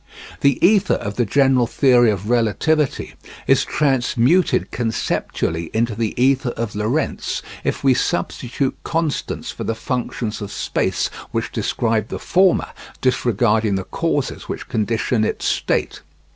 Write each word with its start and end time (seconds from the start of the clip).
The 0.39 0.57
ether 0.65 0.95
of 0.95 1.15
the 1.17 1.27
general 1.27 1.67
theory 1.67 2.09
of 2.09 2.27
relativity 2.27 3.13
is 3.45 3.63
transmuted 3.63 4.71
conceptually 4.71 5.69
into 5.75 5.93
the 5.93 6.19
ether 6.19 6.49
of 6.57 6.73
Lorentz 6.73 7.43
if 7.63 7.83
we 7.83 7.93
substitute 7.93 8.75
constants 8.83 9.51
for 9.51 9.63
the 9.63 9.75
functions 9.75 10.41
of 10.41 10.51
space 10.51 11.09
which 11.29 11.51
describe 11.51 12.07
the 12.07 12.17
former, 12.17 12.69
disregarding 12.99 13.75
the 13.75 13.83
causes 13.83 14.49
which 14.49 14.67
condition 14.69 15.23
its 15.23 15.45
state. 15.47 16.01